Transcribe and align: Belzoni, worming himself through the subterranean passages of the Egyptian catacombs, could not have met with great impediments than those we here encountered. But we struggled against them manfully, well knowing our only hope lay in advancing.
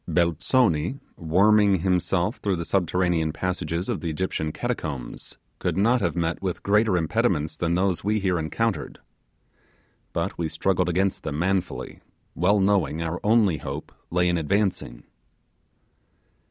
Belzoni, 0.09 0.99
worming 1.15 1.81
himself 1.81 2.37
through 2.37 2.55
the 2.55 2.65
subterranean 2.65 3.31
passages 3.31 3.87
of 3.87 4.01
the 4.01 4.09
Egyptian 4.09 4.51
catacombs, 4.51 5.37
could 5.59 5.77
not 5.77 6.01
have 6.01 6.15
met 6.15 6.41
with 6.41 6.63
great 6.63 6.87
impediments 6.87 7.55
than 7.55 7.75
those 7.75 8.03
we 8.03 8.19
here 8.19 8.39
encountered. 8.39 8.97
But 10.11 10.39
we 10.39 10.47
struggled 10.49 10.89
against 10.89 11.21
them 11.21 11.37
manfully, 11.37 11.99
well 12.33 12.59
knowing 12.59 12.99
our 13.03 13.19
only 13.23 13.57
hope 13.57 13.91
lay 14.09 14.27
in 14.27 14.39
advancing. 14.39 15.03